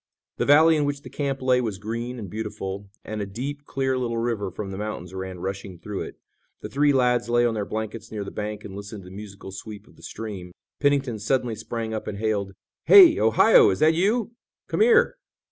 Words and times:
The 0.37 0.47
valley 0.47 0.77
in 0.77 0.85
which 0.85 1.03
the 1.03 1.11
camp 1.11 1.43
lay 1.43 1.61
was 1.61 1.77
green 1.77 2.17
and 2.17 2.27
beautiful, 2.27 2.89
and 3.05 3.21
a 3.21 3.27
deep, 3.27 3.65
clear 3.65 3.99
little 3.99 4.17
river 4.17 4.49
from 4.49 4.71
the 4.71 4.77
mountains, 4.79 5.13
ran 5.13 5.37
rushing, 5.37 5.77
through 5.77 6.01
it. 6.01 6.15
The 6.61 6.69
three 6.69 6.91
lads 6.91 7.29
lay 7.29 7.45
on 7.45 7.53
their 7.53 7.67
blankets 7.67 8.09
near 8.11 8.23
the 8.23 8.31
bank 8.31 8.65
and 8.65 8.75
listened 8.75 9.03
to 9.03 9.11
the 9.11 9.15
musical 9.15 9.51
sweep 9.51 9.85
of 9.85 9.97
the 9.97 10.01
stream. 10.01 10.53
Pennington 10.79 11.19
suddenly 11.19 11.53
sprang 11.53 11.93
up 11.93 12.07
and 12.07 12.17
hailed: 12.17 12.53
"Hey, 12.85 13.19
Ohio, 13.19 13.69
is 13.69 13.77
that 13.77 13.93
you? 13.93 14.31
Come 14.67 14.81
here!" 14.81 15.17